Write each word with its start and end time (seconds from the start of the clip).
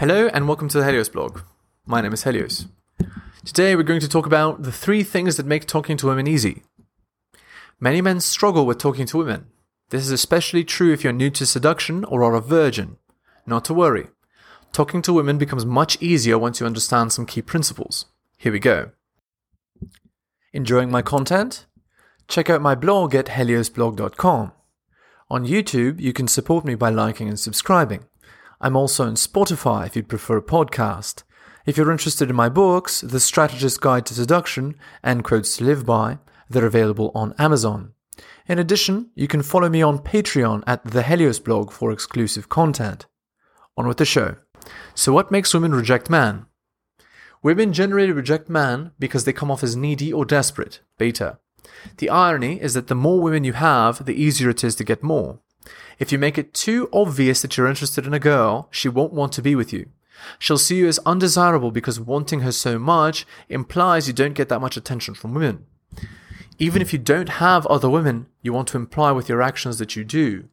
Hello 0.00 0.28
and 0.28 0.48
welcome 0.48 0.70
to 0.70 0.78
the 0.78 0.84
Helios 0.86 1.10
blog. 1.10 1.42
My 1.84 2.00
name 2.00 2.14
is 2.14 2.24
Helios. 2.24 2.68
Today 3.44 3.76
we're 3.76 3.82
going 3.82 4.00
to 4.00 4.08
talk 4.08 4.24
about 4.24 4.62
the 4.62 4.72
three 4.72 5.02
things 5.02 5.36
that 5.36 5.44
make 5.44 5.66
talking 5.66 5.98
to 5.98 6.06
women 6.06 6.26
easy. 6.26 6.62
Many 7.78 8.00
men 8.00 8.20
struggle 8.20 8.64
with 8.64 8.78
talking 8.78 9.04
to 9.04 9.18
women. 9.18 9.48
This 9.90 10.02
is 10.02 10.10
especially 10.10 10.64
true 10.64 10.90
if 10.90 11.04
you're 11.04 11.12
new 11.12 11.28
to 11.28 11.44
seduction 11.44 12.04
or 12.04 12.24
are 12.24 12.34
a 12.34 12.40
virgin. 12.40 12.96
Not 13.44 13.62
to 13.66 13.74
worry. 13.74 14.06
Talking 14.72 15.02
to 15.02 15.12
women 15.12 15.36
becomes 15.36 15.66
much 15.66 16.00
easier 16.00 16.38
once 16.38 16.60
you 16.60 16.66
understand 16.66 17.12
some 17.12 17.26
key 17.26 17.42
principles. 17.42 18.06
Here 18.38 18.52
we 18.52 18.58
go. 18.58 18.92
Enjoying 20.54 20.90
my 20.90 21.02
content? 21.02 21.66
Check 22.26 22.48
out 22.48 22.62
my 22.62 22.74
blog 22.74 23.14
at 23.14 23.26
heliosblog.com. 23.26 24.52
On 25.28 25.46
YouTube, 25.46 26.00
you 26.00 26.14
can 26.14 26.26
support 26.26 26.64
me 26.64 26.74
by 26.74 26.88
liking 26.88 27.28
and 27.28 27.38
subscribing. 27.38 28.06
I'm 28.62 28.76
also 28.76 29.06
on 29.06 29.14
Spotify 29.14 29.86
if 29.86 29.96
you'd 29.96 30.08
prefer 30.08 30.36
a 30.36 30.42
podcast. 30.42 31.22
If 31.64 31.78
you're 31.78 31.90
interested 31.90 32.28
in 32.28 32.36
my 32.36 32.50
books, 32.50 33.00
The 33.00 33.18
Strategist's 33.18 33.78
Guide 33.78 34.04
to 34.06 34.14
Seduction 34.14 34.74
and 35.02 35.24
Quotes 35.24 35.56
to 35.56 35.64
Live 35.64 35.86
By, 35.86 36.18
they're 36.50 36.66
available 36.66 37.10
on 37.14 37.34
Amazon. 37.38 37.94
In 38.46 38.58
addition, 38.58 39.10
you 39.14 39.28
can 39.28 39.42
follow 39.42 39.70
me 39.70 39.80
on 39.80 40.00
Patreon 40.00 40.62
at 40.66 40.84
the 40.84 41.02
Helios 41.02 41.38
blog 41.38 41.72
for 41.72 41.90
exclusive 41.90 42.50
content. 42.50 43.06
On 43.78 43.88
with 43.88 43.96
the 43.96 44.04
show. 44.04 44.36
So, 44.94 45.10
what 45.14 45.30
makes 45.30 45.54
women 45.54 45.74
reject 45.74 46.10
man? 46.10 46.44
Women 47.42 47.72
generally 47.72 48.12
reject 48.12 48.50
man 48.50 48.90
because 48.98 49.24
they 49.24 49.32
come 49.32 49.50
off 49.50 49.62
as 49.62 49.74
needy 49.74 50.12
or 50.12 50.26
desperate, 50.26 50.80
beta. 50.98 51.38
The 51.96 52.10
irony 52.10 52.60
is 52.60 52.74
that 52.74 52.88
the 52.88 52.94
more 52.94 53.22
women 53.22 53.44
you 53.44 53.54
have, 53.54 54.04
the 54.04 54.22
easier 54.22 54.50
it 54.50 54.62
is 54.62 54.74
to 54.76 54.84
get 54.84 55.02
more. 55.02 55.38
If 55.98 56.12
you 56.12 56.18
make 56.18 56.38
it 56.38 56.54
too 56.54 56.88
obvious 56.92 57.42
that 57.42 57.56
you're 57.56 57.66
interested 57.66 58.06
in 58.06 58.14
a 58.14 58.18
girl, 58.18 58.68
she 58.70 58.88
won't 58.88 59.12
want 59.12 59.32
to 59.32 59.42
be 59.42 59.54
with 59.54 59.72
you. 59.72 59.90
She'll 60.38 60.58
see 60.58 60.76
you 60.76 60.88
as 60.88 60.98
undesirable 61.06 61.70
because 61.70 62.00
wanting 62.00 62.40
her 62.40 62.52
so 62.52 62.78
much 62.78 63.26
implies 63.48 64.06
you 64.06 64.14
don't 64.14 64.34
get 64.34 64.48
that 64.48 64.60
much 64.60 64.76
attention 64.76 65.14
from 65.14 65.34
women. 65.34 65.66
Even 66.58 66.82
if 66.82 66.92
you 66.92 66.98
don't 66.98 67.28
have 67.28 67.66
other 67.66 67.88
women, 67.88 68.26
you 68.42 68.52
want 68.52 68.68
to 68.68 68.76
imply 68.76 69.12
with 69.12 69.28
your 69.28 69.42
actions 69.42 69.78
that 69.78 69.96
you 69.96 70.04
do. 70.04 70.48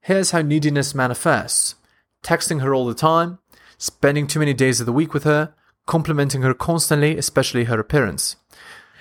Here's 0.00 0.32
how 0.32 0.42
neediness 0.42 0.94
manifests 0.94 1.76
texting 2.22 2.60
her 2.60 2.74
all 2.74 2.86
the 2.86 2.94
time, 2.94 3.38
spending 3.78 4.26
too 4.26 4.40
many 4.40 4.52
days 4.52 4.80
of 4.80 4.86
the 4.86 4.92
week 4.92 5.14
with 5.14 5.22
her, 5.24 5.54
complimenting 5.86 6.42
her 6.42 6.54
constantly, 6.54 7.16
especially 7.16 7.64
her 7.64 7.78
appearance. 7.78 8.36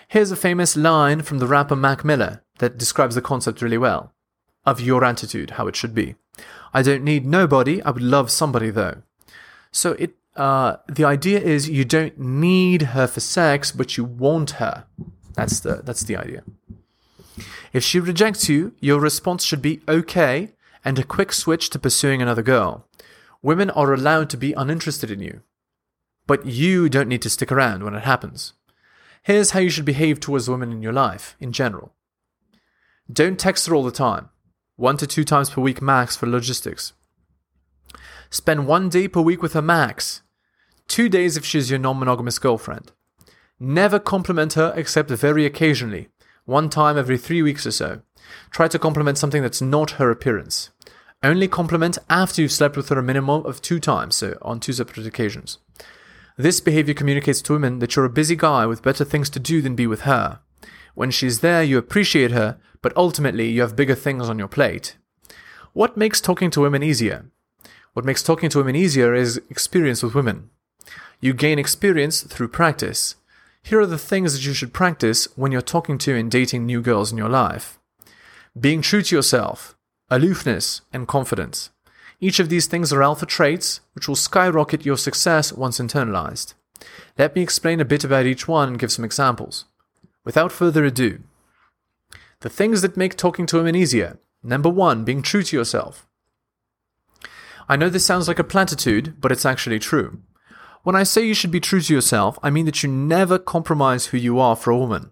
Here's 0.07 0.29
a 0.29 0.35
famous 0.35 0.77
line 0.77 1.23
from 1.23 1.39
the 1.39 1.47
rapper 1.47 1.75
Mac 1.75 2.05
Miller 2.05 2.43
that 2.59 2.77
describes 2.77 3.15
the 3.15 3.21
concept 3.21 3.61
really 3.61 3.77
well 3.77 4.13
of 4.65 4.81
your 4.81 5.03
attitude, 5.03 5.51
how 5.51 5.67
it 5.67 5.75
should 5.75 5.93
be. 5.93 6.15
I 6.73 6.81
don't 6.81 7.03
need 7.03 7.25
nobody, 7.25 7.81
I 7.83 7.91
would 7.91 8.03
love 8.03 8.29
somebody 8.31 8.69
though. 8.69 9.03
So 9.71 9.93
it 9.93 10.15
uh, 10.35 10.77
the 10.87 11.05
idea 11.05 11.39
is 11.39 11.69
you 11.69 11.85
don't 11.85 12.19
need 12.19 12.81
her 12.81 13.07
for 13.07 13.21
sex, 13.21 13.71
but 13.71 13.95
you 13.95 14.03
want 14.03 14.51
her. 14.51 14.85
That's 15.33 15.59
the 15.59 15.81
that's 15.83 16.03
the 16.03 16.17
idea. 16.17 16.43
If 17.71 17.83
she 17.83 17.99
rejects 17.99 18.49
you, 18.49 18.73
your 18.79 18.99
response 18.99 19.43
should 19.43 19.61
be 19.61 19.81
okay 19.87 20.53
and 20.83 20.99
a 20.99 21.03
quick 21.03 21.33
switch 21.33 21.69
to 21.71 21.79
pursuing 21.79 22.21
another 22.21 22.43
girl. 22.43 22.87
Women 23.41 23.69
are 23.71 23.93
allowed 23.93 24.29
to 24.31 24.37
be 24.37 24.53
uninterested 24.53 25.11
in 25.11 25.19
you, 25.19 25.41
but 26.27 26.45
you 26.45 26.89
don't 26.89 27.09
need 27.09 27.21
to 27.23 27.29
stick 27.29 27.51
around 27.51 27.83
when 27.83 27.95
it 27.95 28.03
happens. 28.03 28.53
Here's 29.23 29.51
how 29.51 29.59
you 29.59 29.69
should 29.69 29.85
behave 29.85 30.19
towards 30.19 30.49
women 30.49 30.71
in 30.71 30.81
your 30.81 30.93
life, 30.93 31.35
in 31.39 31.51
general. 31.51 31.93
Don't 33.11 33.39
text 33.39 33.67
her 33.67 33.75
all 33.75 33.83
the 33.83 33.91
time, 33.91 34.29
one 34.75 34.97
to 34.97 35.07
two 35.07 35.23
times 35.23 35.49
per 35.49 35.61
week 35.61 35.81
max 35.81 36.15
for 36.15 36.27
logistics. 36.27 36.93
Spend 38.29 38.67
one 38.67 38.89
day 38.89 39.07
per 39.07 39.21
week 39.21 39.41
with 39.41 39.53
her 39.53 39.61
max, 39.61 40.21
two 40.87 41.07
days 41.07 41.37
if 41.37 41.45
she's 41.45 41.69
your 41.69 41.79
non 41.79 41.99
monogamous 41.99 42.39
girlfriend. 42.39 42.91
Never 43.59 43.99
compliment 43.99 44.53
her 44.53 44.73
except 44.75 45.09
very 45.09 45.45
occasionally, 45.45 46.09
one 46.43 46.69
time 46.69 46.97
every 46.97 47.17
three 47.17 47.41
weeks 47.41 47.65
or 47.65 47.71
so. 47.71 48.01
Try 48.51 48.67
to 48.67 48.79
compliment 48.79 49.17
something 49.17 49.41
that's 49.41 49.61
not 49.61 49.91
her 49.91 50.11
appearance. 50.11 50.71
Only 51.23 51.47
compliment 51.47 51.97
after 52.09 52.41
you've 52.41 52.51
slept 52.51 52.75
with 52.75 52.89
her 52.89 52.99
a 52.99 53.03
minimum 53.03 53.45
of 53.45 53.61
two 53.61 53.79
times, 53.79 54.15
so 54.15 54.37
on 54.41 54.59
two 54.59 54.73
separate 54.73 55.07
occasions. 55.07 55.59
This 56.37 56.59
behavior 56.59 56.93
communicates 56.93 57.41
to 57.43 57.53
women 57.53 57.79
that 57.79 57.95
you're 57.95 58.05
a 58.05 58.09
busy 58.09 58.35
guy 58.35 58.65
with 58.65 58.83
better 58.83 59.05
things 59.05 59.29
to 59.31 59.39
do 59.39 59.61
than 59.61 59.75
be 59.75 59.87
with 59.87 60.01
her. 60.01 60.39
When 60.95 61.11
she's 61.11 61.41
there, 61.41 61.63
you 61.63 61.77
appreciate 61.77 62.31
her, 62.31 62.57
but 62.81 62.95
ultimately 62.97 63.47
you 63.49 63.61
have 63.61 63.75
bigger 63.75 63.95
things 63.95 64.27
on 64.27 64.39
your 64.39 64.47
plate. 64.47 64.97
What 65.73 65.95
makes 65.95 66.19
talking 66.19 66.49
to 66.51 66.61
women 66.61 66.81
easier? 66.81 67.25
What 67.93 68.05
makes 68.05 68.23
talking 68.23 68.49
to 68.49 68.57
women 68.57 68.75
easier 68.75 69.13
is 69.13 69.37
experience 69.49 70.01
with 70.01 70.15
women. 70.15 70.49
You 71.21 71.33
gain 71.33 71.59
experience 71.59 72.23
through 72.23 72.49
practice. 72.49 73.15
Here 73.61 73.79
are 73.79 73.85
the 73.85 73.97
things 73.97 74.33
that 74.33 74.45
you 74.45 74.53
should 74.53 74.73
practice 74.73 75.27
when 75.35 75.51
you're 75.51 75.61
talking 75.61 75.97
to 75.99 76.15
and 76.15 76.29
dating 76.31 76.65
new 76.65 76.81
girls 76.81 77.11
in 77.11 77.17
your 77.17 77.29
life 77.29 77.79
being 78.59 78.81
true 78.81 79.01
to 79.01 79.15
yourself, 79.15 79.75
aloofness, 80.09 80.81
and 80.93 81.07
confidence. 81.07 81.71
Each 82.21 82.39
of 82.39 82.47
these 82.47 82.67
things 82.67 82.93
are 82.93 83.03
alpha 83.03 83.25
traits 83.25 83.81
which 83.93 84.07
will 84.07 84.15
skyrocket 84.15 84.85
your 84.85 84.97
success 84.97 85.51
once 85.51 85.79
internalized. 85.79 86.53
Let 87.17 87.35
me 87.35 87.41
explain 87.41 87.81
a 87.81 87.85
bit 87.85 88.05
about 88.05 88.25
each 88.25 88.47
one 88.47 88.69
and 88.69 88.79
give 88.79 88.91
some 88.91 89.03
examples. 89.03 89.65
Without 90.25 90.51
further 90.51 90.83
ado, 90.83 91.19
the 92.41 92.49
things 92.49 92.81
that 92.81 92.97
make 92.97 93.15
talking 93.15 93.45
to 93.45 93.57
women 93.57 93.75
easier. 93.75 94.19
Number 94.43 94.69
one, 94.69 95.03
being 95.03 95.21
true 95.21 95.43
to 95.43 95.55
yourself. 95.55 96.05
I 97.67 97.75
know 97.75 97.89
this 97.89 98.05
sounds 98.05 98.27
like 98.27 98.37
a 98.37 98.43
platitude, 98.43 99.15
but 99.19 99.31
it's 99.31 99.45
actually 99.45 99.79
true. 99.79 100.19
When 100.83 100.95
I 100.95 101.03
say 101.03 101.25
you 101.25 101.33
should 101.33 101.49
be 101.49 101.59
true 101.59 101.81
to 101.81 101.93
yourself, 101.93 102.37
I 102.43 102.51
mean 102.51 102.65
that 102.65 102.83
you 102.83 102.89
never 102.89 103.39
compromise 103.39 104.07
who 104.07 104.17
you 104.17 104.39
are 104.39 104.55
for 104.55 104.69
a 104.69 104.77
woman. 104.77 105.11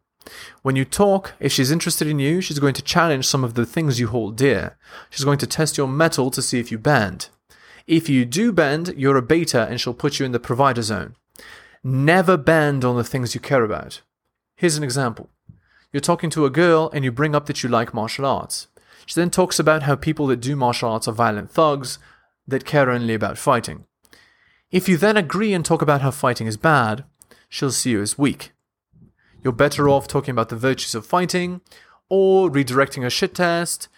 When 0.61 0.75
you 0.75 0.85
talk, 0.85 1.33
if 1.39 1.51
she's 1.51 1.71
interested 1.71 2.07
in 2.07 2.19
you, 2.19 2.41
she's 2.41 2.59
going 2.59 2.75
to 2.75 2.83
challenge 2.83 3.25
some 3.25 3.43
of 3.43 3.55
the 3.55 3.65
things 3.65 3.99
you 3.99 4.07
hold 4.07 4.37
dear. 4.37 4.77
She's 5.09 5.25
going 5.25 5.39
to 5.39 5.47
test 5.47 5.77
your 5.77 5.87
mettle 5.87 6.29
to 6.31 6.41
see 6.41 6.59
if 6.59 6.71
you 6.71 6.77
bend. 6.77 7.29
If 7.87 8.07
you 8.07 8.23
do 8.23 8.51
bend, 8.51 8.93
you're 8.95 9.17
a 9.17 9.21
beta 9.21 9.67
and 9.67 9.81
she'll 9.81 9.93
put 9.93 10.19
you 10.19 10.25
in 10.25 10.31
the 10.31 10.39
provider 10.39 10.83
zone. 10.83 11.15
Never 11.83 12.37
bend 12.37 12.85
on 12.85 12.95
the 12.95 13.03
things 13.03 13.33
you 13.33 13.41
care 13.41 13.63
about. 13.63 14.01
Here's 14.63 14.77
an 14.77 14.83
example. 14.85 15.29
You're 15.91 15.99
talking 15.99 16.29
to 16.29 16.45
a 16.45 16.49
girl 16.49 16.89
and 16.93 17.03
you 17.03 17.11
bring 17.11 17.35
up 17.35 17.47
that 17.47 17.63
you 17.63 17.67
like 17.67 17.93
martial 17.93 18.25
arts. 18.25 18.69
She 19.05 19.19
then 19.19 19.29
talks 19.29 19.59
about 19.59 19.83
how 19.83 19.97
people 19.97 20.25
that 20.27 20.39
do 20.39 20.55
martial 20.55 20.89
arts 20.89 21.05
are 21.05 21.11
violent 21.11 21.51
thugs 21.51 21.99
that 22.47 22.63
care 22.63 22.89
only 22.89 23.13
about 23.13 23.37
fighting. 23.37 23.83
If 24.71 24.87
you 24.87 24.95
then 24.95 25.17
agree 25.17 25.53
and 25.53 25.65
talk 25.65 25.81
about 25.81 25.99
how 25.99 26.11
fighting 26.11 26.47
is 26.47 26.55
bad, 26.55 27.03
she'll 27.49 27.73
see 27.73 27.89
you 27.89 28.01
as 28.01 28.17
weak. 28.17 28.53
You're 29.43 29.51
better 29.51 29.89
off 29.89 30.07
talking 30.07 30.31
about 30.31 30.47
the 30.47 30.55
virtues 30.55 30.95
of 30.95 31.05
fighting, 31.05 31.59
or 32.07 32.49
redirecting 32.49 33.05
a 33.05 33.09
shit 33.09 33.35
test, 33.35 33.89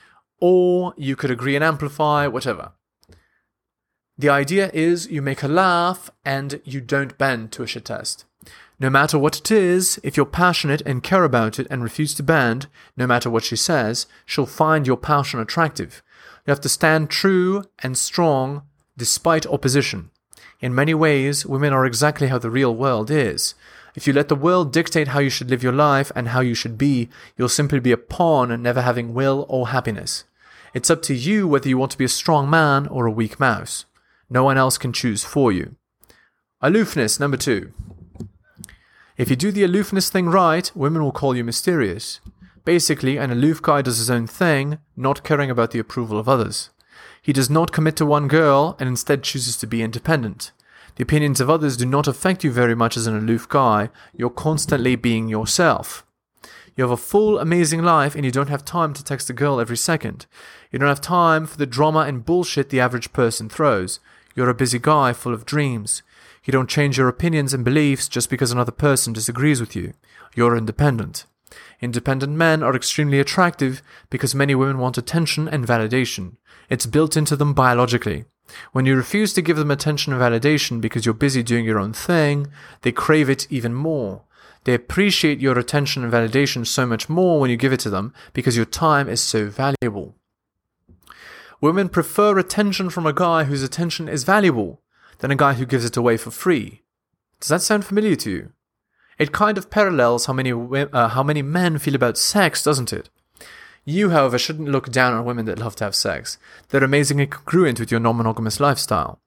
or 0.41 0.95
you 0.97 1.15
could 1.15 1.29
agree 1.29 1.55
and 1.55 1.63
amplify, 1.63 2.25
whatever. 2.25 2.71
The 4.17 4.29
idea 4.29 4.71
is 4.73 5.07
you 5.07 5.21
make 5.21 5.41
her 5.41 5.47
laugh 5.49 6.09
and 6.23 6.61
you 6.63 6.79
don't 6.79 7.17
bend 7.17 7.51
to 7.51 7.63
a 7.63 7.67
test. 7.67 8.23
No 8.79 8.89
matter 8.89 9.19
what 9.19 9.37
it 9.37 9.51
is, 9.51 9.99
if 10.03 10.15
you're 10.15 10.25
passionate 10.25 10.81
and 10.85 11.03
care 11.03 11.25
about 11.25 11.59
it 11.59 11.67
and 11.69 11.83
refuse 11.83 12.13
to 12.15 12.23
bend, 12.23 12.67
no 12.95 13.07
matter 13.07 13.29
what 13.29 13.43
she 13.43 13.57
says, 13.57 14.07
she'll 14.25 14.45
find 14.45 14.87
your 14.87 14.95
passion 14.95 15.41
attractive. 15.41 16.01
You 16.45 16.51
have 16.51 16.61
to 16.61 16.69
stand 16.69 17.09
true 17.09 17.65
and 17.79 17.97
strong 17.97 18.63
despite 18.97 19.45
opposition. 19.47 20.11
In 20.61 20.73
many 20.73 20.93
ways, 20.93 21.45
women 21.45 21.73
are 21.73 21.85
exactly 21.85 22.27
how 22.27 22.37
the 22.37 22.49
real 22.49 22.73
world 22.73 23.11
is. 23.11 23.53
If 23.95 24.07
you 24.07 24.13
let 24.13 24.29
the 24.29 24.35
world 24.35 24.72
dictate 24.72 25.09
how 25.09 25.19
you 25.19 25.29
should 25.29 25.49
live 25.49 25.63
your 25.63 25.73
life 25.73 26.11
and 26.16 26.29
how 26.29 26.40
you 26.40 26.53
should 26.53 26.78
be, 26.78 27.09
you'll 27.37 27.49
simply 27.49 27.79
be 27.81 27.91
a 27.91 27.97
pawn 27.97 28.61
never 28.61 28.81
having 28.81 29.13
will 29.13 29.45
or 29.49 29.69
happiness. 29.69 30.23
It's 30.73 30.90
up 30.90 31.01
to 31.03 31.13
you 31.13 31.49
whether 31.49 31.67
you 31.67 31.78
want 31.78 31.91
to 31.91 31.97
be 31.97 32.05
a 32.05 32.09
strong 32.09 32.49
man 32.49 32.87
or 32.87 33.05
a 33.05 33.11
weak 33.11 33.40
mouse. 33.40 33.85
No 34.29 34.43
one 34.43 34.57
else 34.57 34.77
can 34.77 34.93
choose 34.93 35.23
for 35.23 35.51
you. 35.51 35.75
Aloofness, 36.61 37.19
number 37.19 37.37
two. 37.37 37.72
If 39.17 39.29
you 39.29 39.35
do 39.35 39.51
the 39.51 39.63
aloofness 39.63 40.09
thing 40.09 40.27
right, 40.27 40.72
women 40.75 41.03
will 41.03 41.11
call 41.11 41.35
you 41.35 41.43
mysterious. 41.43 42.19
Basically, 42.66 43.17
an 43.17 43.31
aloof 43.31 43.61
guy 43.61 43.81
does 43.81 43.99
his 43.99 44.09
own 44.09 44.27
thing, 44.27 44.79
not 44.97 45.23
caring 45.23 45.51
about 45.51 45.72
the 45.72 45.79
approval 45.79 46.17
of 46.17 46.27
others. 46.27 46.72
He 47.22 47.31
does 47.31 47.49
not 47.49 47.72
commit 47.72 47.95
to 47.97 48.05
one 48.05 48.27
girl 48.27 48.75
and 48.79 48.89
instead 48.89 49.23
chooses 49.23 49.57
to 49.57 49.67
be 49.67 49.83
independent. 49.83 50.51
The 50.95 51.03
opinions 51.03 51.41
of 51.41 51.49
others 51.49 51.78
do 51.78 51.85
not 51.85 52.07
affect 52.07 52.43
you 52.43 52.51
very 52.51 52.75
much 52.75 52.95
as 52.97 53.07
an 53.07 53.16
aloof 53.16 53.47
guy. 53.47 53.89
You're 54.16 54.29
constantly 54.29 54.95
being 54.95 55.28
yourself. 55.28 56.05
You 56.75 56.83
have 56.83 56.91
a 56.91 56.97
full, 56.97 57.39
amazing 57.39 57.83
life 57.83 58.16
and 58.16 58.25
you 58.25 58.31
don't 58.31 58.49
have 58.49 58.66
time 58.66 58.93
to 58.93 59.03
text 59.03 59.29
a 59.29 59.33
girl 59.33 59.59
every 59.59 59.78
second. 59.78 60.25
You 60.75 60.79
don't 60.79 60.89
have 60.89 60.99
time 60.99 61.45
for 61.45 61.55
the 61.55 61.66
drama 61.66 61.99
and 61.99 62.25
bullshit 62.25 62.67
the 62.67 62.81
average 62.81 63.13
person 63.13 63.47
throws. 63.47 64.01
You're 64.35 64.49
a 64.49 64.53
busy 64.53 64.77
guy 64.77 65.13
full 65.13 65.33
of 65.33 65.45
dreams. 65.45 66.03
You 66.43 66.51
don't 66.51 66.69
change 66.69 66.97
your 66.97 67.07
opinions 67.07 67.53
and 67.53 67.63
beliefs 67.63 68.09
just 68.09 68.29
because 68.29 68.51
another 68.51 68.73
person 68.73 69.13
disagrees 69.13 69.61
with 69.61 69.73
you. 69.73 69.93
You're 70.35 70.57
independent. 70.57 71.27
Independent 71.79 72.33
men 72.33 72.61
are 72.61 72.75
extremely 72.75 73.22
attractive 73.22 73.81
because 74.09 74.35
many 74.35 74.53
women 74.53 74.77
want 74.77 74.97
attention 74.97 75.47
and 75.47 75.66
validation. 75.66 76.35
It's 76.69 76.85
built 76.85 77.16
into 77.16 77.37
them 77.37 77.53
biologically. 77.53 78.25
When 78.73 78.85
you 78.85 78.97
refuse 78.97 79.31
to 79.35 79.41
give 79.41 79.55
them 79.55 79.71
attention 79.71 80.11
and 80.11 80.21
validation 80.21 80.81
because 80.81 81.05
you're 81.05 81.13
busy 81.13 81.41
doing 81.41 81.63
your 81.63 81.79
own 81.79 81.93
thing, 81.93 82.47
they 82.81 82.91
crave 82.91 83.29
it 83.29 83.47
even 83.49 83.73
more. 83.73 84.23
They 84.66 84.73
appreciate 84.73 85.39
your 85.39 85.57
attention 85.57 86.03
and 86.03 86.11
validation 86.11 86.67
so 86.67 86.85
much 86.85 87.07
more 87.07 87.39
when 87.39 87.49
you 87.49 87.55
give 87.55 87.71
it 87.71 87.79
to 87.79 87.89
them 87.89 88.13
because 88.33 88.57
your 88.57 88.66
time 88.66 89.07
is 89.07 89.21
so 89.21 89.47
valuable. 89.47 90.16
Women 91.61 91.90
prefer 91.90 92.37
attention 92.37 92.90
from 92.90 93.05
a 93.05 93.13
guy 93.13 93.46
whose 93.46 93.63
attention 93.63 94.09
is 94.09 94.23
valuable 94.23 94.81
than 95.19 95.31
a 95.31 95.35
guy 95.35 95.53
who 95.53 95.66
gives 95.66 95.85
it 95.85 95.97
away 95.97 96.17
for 96.17 96.31
free. 96.31 96.81
Does 97.40 97.49
that 97.49 97.61
sound 97.61 97.85
familiar 97.85 98.16
to 98.17 98.31
you? 98.31 98.52
It 99.17 99.31
kind 99.31 99.57
of 99.57 99.69
parallels 99.69 100.25
how 100.25 100.34
many 100.34 100.52
uh, 100.52 101.07
how 101.09 101.23
many 101.23 101.41
men 101.41 101.78
feel 101.78 101.96
about 101.96 102.17
sex, 102.17 102.63
doesn't 102.63 102.91
it? 102.91 103.09
You, 103.85 104.09
however, 104.09 104.37
shouldn't 104.37 104.69
look 104.69 104.91
down 104.91 105.13
on 105.13 105.25
women 105.25 105.46
that 105.46 105.59
love 105.59 105.75
to 105.78 105.84
have 105.84 105.96
sex. 105.96 106.37
They're 106.69 106.84
amazingly 106.84 107.28
congruent 107.28 107.79
with 107.79 107.91
your 107.91 107.99
non-monogamous 107.99 108.59
lifestyle. 108.59 109.19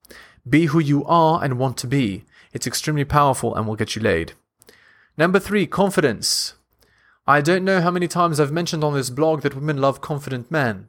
Be 0.49 0.67
who 0.67 0.81
you 0.81 1.05
are 1.05 1.43
and 1.43 1.59
want 1.59 1.77
to 1.79 1.87
be. 1.87 2.25
It's 2.53 2.67
extremely 2.67 3.05
powerful 3.05 3.55
and 3.55 3.67
will 3.67 3.77
get 3.77 3.95
you 3.95 4.03
laid. 4.03 4.33
Number 5.17 5.39
three, 5.39 5.67
confidence. 5.67 6.55
I 7.27 7.41
don't 7.41 7.65
know 7.65 7.81
how 7.81 7.91
many 7.91 8.09
times 8.09 8.41
I've 8.41 8.53
mentioned 8.53 8.83
on 8.83 8.95
this 8.95 9.11
blog 9.11 9.43
that 9.43 9.55
women 9.55 9.81
love 9.81 10.01
confident 10.01 10.51
men. 10.51 10.89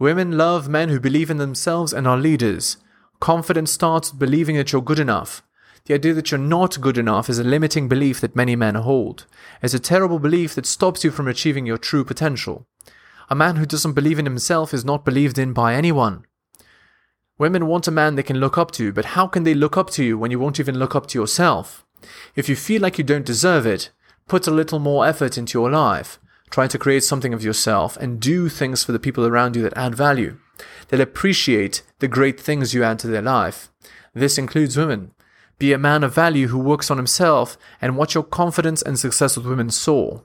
Women 0.00 0.38
love 0.38 0.66
men 0.66 0.88
who 0.88 0.98
believe 0.98 1.28
in 1.28 1.36
themselves 1.36 1.92
and 1.92 2.08
are 2.08 2.16
leaders. 2.16 2.78
Confidence 3.20 3.70
starts 3.70 4.10
with 4.10 4.18
believing 4.18 4.56
that 4.56 4.72
you're 4.72 4.80
good 4.80 4.98
enough. 4.98 5.42
The 5.84 5.92
idea 5.92 6.14
that 6.14 6.30
you're 6.30 6.40
not 6.40 6.80
good 6.80 6.96
enough 6.96 7.28
is 7.28 7.38
a 7.38 7.44
limiting 7.44 7.86
belief 7.86 8.18
that 8.22 8.34
many 8.34 8.56
men 8.56 8.76
hold. 8.76 9.26
It's 9.62 9.74
a 9.74 9.78
terrible 9.78 10.18
belief 10.18 10.54
that 10.54 10.64
stops 10.64 11.04
you 11.04 11.10
from 11.10 11.28
achieving 11.28 11.66
your 11.66 11.76
true 11.76 12.02
potential. 12.02 12.66
A 13.28 13.34
man 13.34 13.56
who 13.56 13.66
doesn't 13.66 13.92
believe 13.92 14.18
in 14.18 14.24
himself 14.24 14.72
is 14.72 14.86
not 14.86 15.04
believed 15.04 15.36
in 15.38 15.52
by 15.52 15.74
anyone. 15.74 16.24
Women 17.36 17.66
want 17.66 17.86
a 17.86 17.90
man 17.90 18.14
they 18.14 18.22
can 18.22 18.40
look 18.40 18.56
up 18.56 18.70
to, 18.72 18.94
but 18.94 19.04
how 19.04 19.26
can 19.26 19.42
they 19.42 19.52
look 19.52 19.76
up 19.76 19.90
to 19.90 20.02
you 20.02 20.16
when 20.16 20.30
you 20.30 20.38
won't 20.38 20.58
even 20.58 20.78
look 20.78 20.96
up 20.96 21.08
to 21.08 21.18
yourself? 21.18 21.84
If 22.34 22.48
you 22.48 22.56
feel 22.56 22.80
like 22.80 22.96
you 22.96 23.04
don't 23.04 23.26
deserve 23.26 23.66
it, 23.66 23.90
put 24.28 24.46
a 24.46 24.50
little 24.50 24.78
more 24.78 25.06
effort 25.06 25.36
into 25.36 25.58
your 25.58 25.70
life. 25.70 26.18
Try 26.50 26.66
to 26.66 26.78
create 26.78 27.04
something 27.04 27.32
of 27.32 27.44
yourself 27.44 27.96
and 27.96 28.20
do 28.20 28.48
things 28.48 28.82
for 28.82 28.92
the 28.92 28.98
people 28.98 29.24
around 29.24 29.54
you 29.54 29.62
that 29.62 29.76
add 29.76 29.94
value. 29.94 30.36
They'll 30.88 31.00
appreciate 31.00 31.82
the 32.00 32.08
great 32.08 32.40
things 32.40 32.74
you 32.74 32.82
add 32.82 32.98
to 33.00 33.06
their 33.06 33.22
life. 33.22 33.70
This 34.14 34.36
includes 34.36 34.76
women. 34.76 35.12
Be 35.58 35.72
a 35.72 35.78
man 35.78 36.02
of 36.02 36.14
value 36.14 36.48
who 36.48 36.58
works 36.58 36.90
on 36.90 36.96
himself 36.96 37.56
and 37.80 37.96
watch 37.96 38.14
your 38.14 38.24
confidence 38.24 38.82
and 38.82 38.98
success 38.98 39.36
with 39.36 39.46
women 39.46 39.70
soar. 39.70 40.24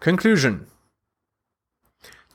Conclusion 0.00 0.66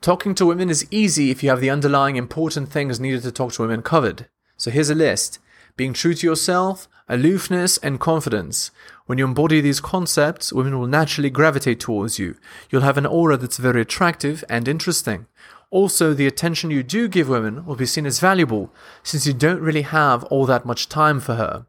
Talking 0.02 0.34
to 0.36 0.46
women 0.46 0.70
is 0.70 0.88
easy 0.90 1.30
if 1.30 1.44
you 1.44 1.50
have 1.50 1.60
the 1.60 1.70
underlying 1.70 2.16
important 2.16 2.70
things 2.70 3.00
needed 3.00 3.22
to 3.24 3.32
talk 3.32 3.52
to 3.54 3.62
women 3.62 3.82
covered. 3.82 4.28
So 4.58 4.72
here's 4.72 4.90
a 4.90 4.96
list 4.96 5.40
being 5.80 5.94
true 5.94 6.14
to 6.14 6.28
yourself, 6.28 6.90
aloofness, 7.08 7.78
and 7.78 8.02
confidence. 8.02 8.70
When 9.06 9.18
you 9.18 9.24
embody 9.24 9.62
these 9.62 9.80
concepts, 9.80 10.52
women 10.52 10.78
will 10.78 10.88
naturally 10.88 11.30
gravitate 11.30 11.80
towards 11.80 12.20
you. 12.20 12.36
You'll 12.70 12.82
have 12.82 12.98
an 12.98 13.06
aura 13.06 13.38
that's 13.38 13.56
very 13.56 13.80
attractive 13.80 14.44
and 14.50 14.68
interesting. 14.68 15.28
Also, 15.72 16.14
the 16.14 16.28
attention 16.28 16.70
you 16.70 16.84
do 16.84 17.08
give 17.08 17.30
women 17.30 17.66
will 17.66 17.78
be 17.78 17.86
seen 17.86 18.06
as 18.06 18.20
valuable, 18.20 18.74
since 19.04 19.26
you 19.26 19.32
don't 19.32 19.62
really 19.62 19.84
have 19.84 20.26
all 20.26 20.46
that 20.48 20.66
much 20.66 20.90
time 20.90 21.22
for 21.22 21.36
her. 21.36 21.66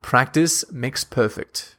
Practice 0.00 0.70
makes 0.70 1.02
perfect. 1.02 1.74